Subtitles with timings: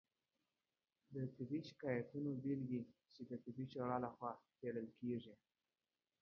[1.37, 2.81] طبي شکایتونو بیلګې
[3.13, 5.35] چې د طبي شورا لخوا څیړل کیږي